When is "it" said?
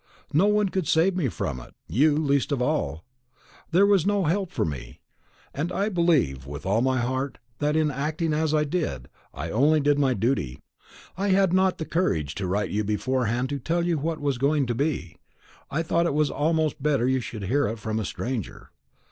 1.59-1.75, 16.07-16.15, 17.67-17.77